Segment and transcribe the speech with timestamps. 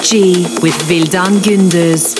[0.00, 2.14] FG with Vildan Gündüz.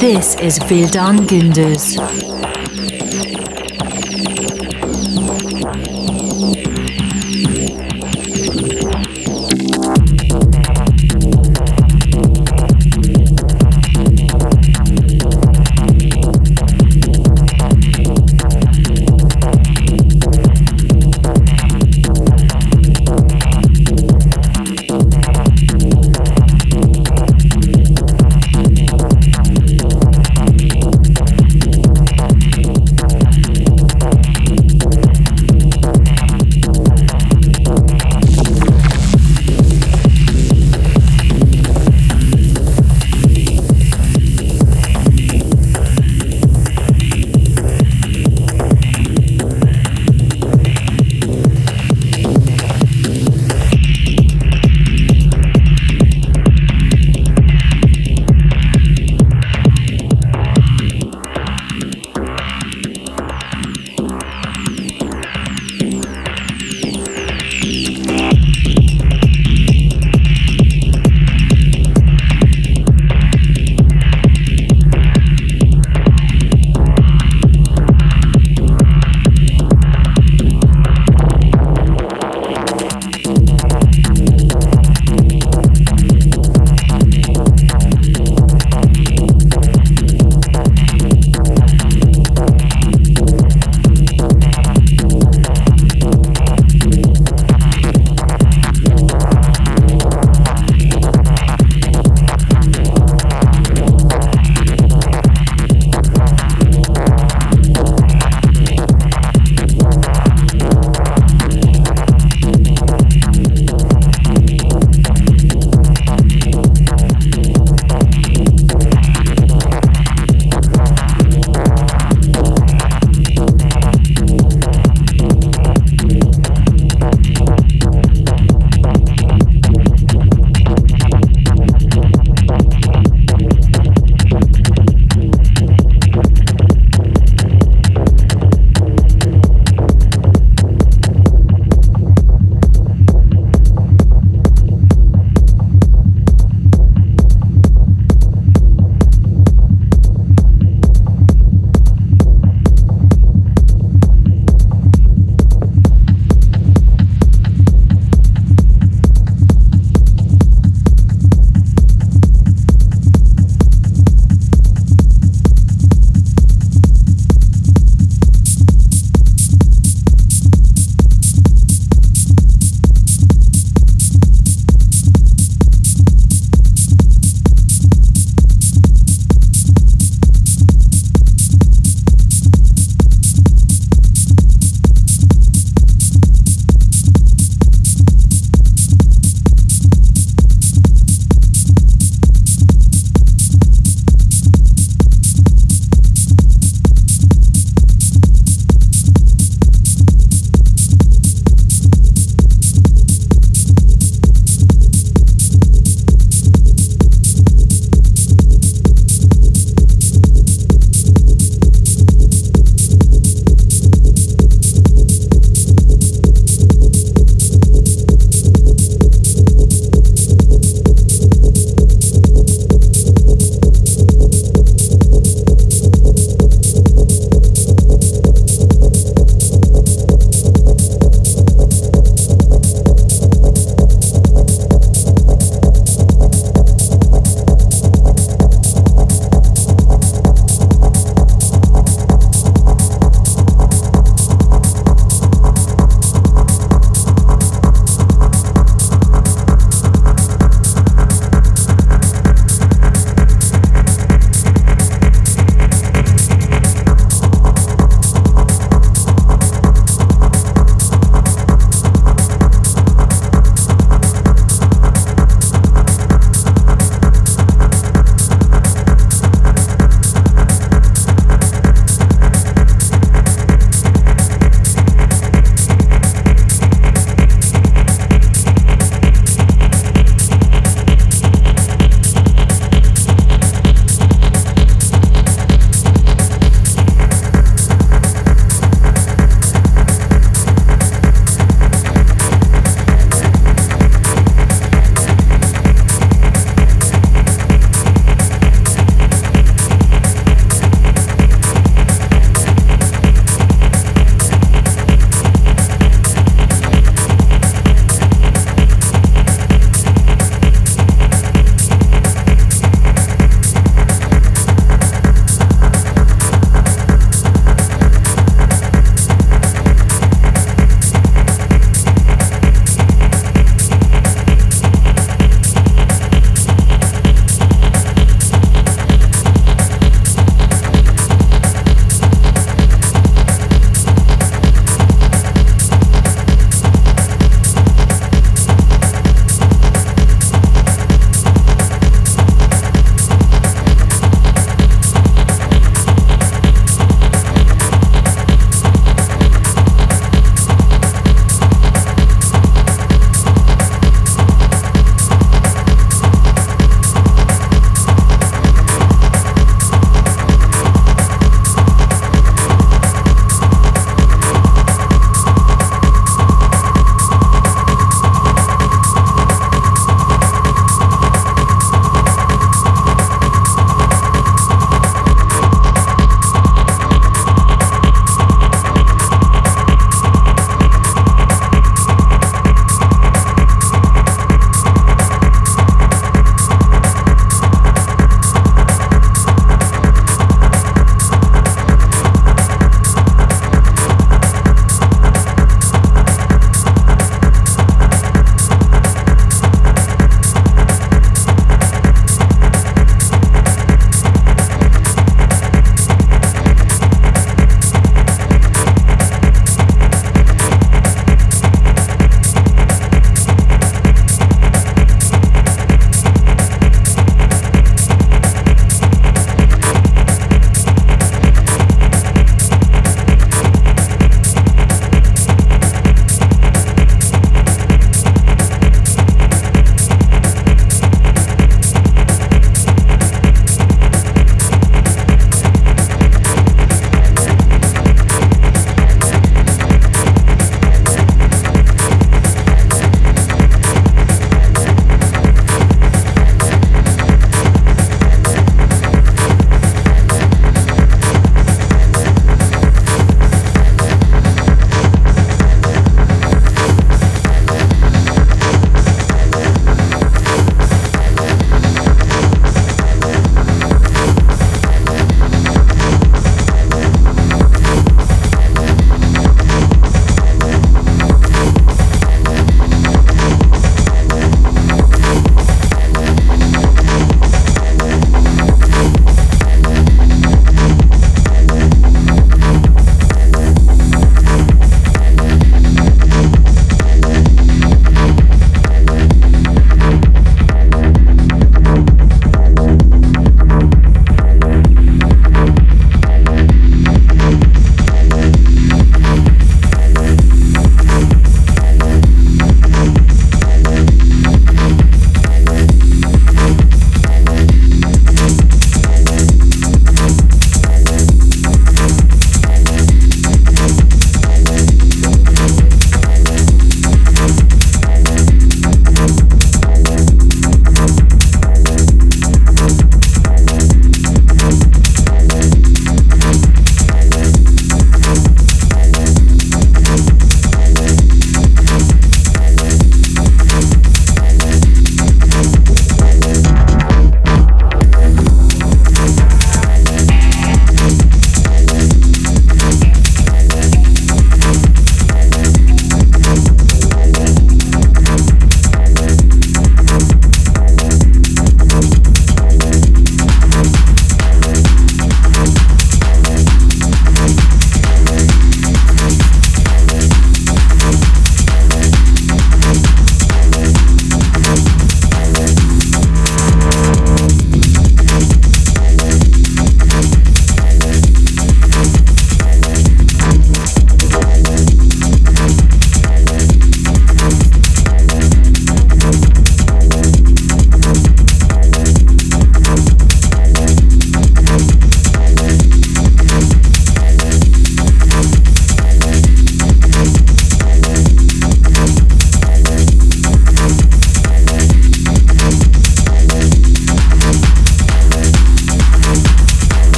[0.00, 1.96] This is Vildan Gündüz.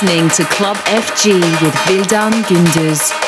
[0.00, 3.27] Listening to Club FG with Vildan Gündüz.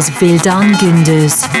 [0.00, 1.59] Is Vildan Gündüz.